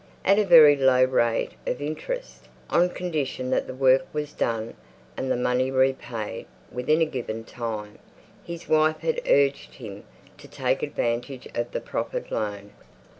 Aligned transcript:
at 0.25 0.39
a 0.39 0.43
very 0.43 0.75
low 0.75 1.03
rate 1.03 1.51
of 1.67 1.79
interest, 1.79 2.49
on 2.71 2.89
condition 2.89 3.51
that 3.51 3.67
the 3.67 3.73
work 3.75 4.07
was 4.13 4.33
done, 4.33 4.73
and 5.15 5.29
the 5.31 5.37
money 5.37 5.69
repaid, 5.69 6.47
within 6.71 7.01
a 7.01 7.05
given 7.05 7.43
time, 7.43 7.99
his 8.43 8.67
wife 8.67 8.97
had 9.01 9.21
urged 9.27 9.75
him 9.75 10.03
to 10.39 10.47
take 10.47 10.81
advantage 10.81 11.47
of 11.53 11.69
the 11.71 11.79
proffered 11.79 12.31
loan. 12.31 12.71